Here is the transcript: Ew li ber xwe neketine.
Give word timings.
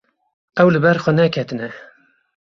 Ew 0.61 0.67
li 0.71 0.79
ber 0.85 0.97
xwe 1.03 1.11
neketine. 1.13 1.67